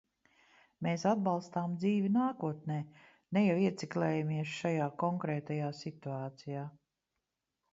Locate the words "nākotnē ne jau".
2.15-3.59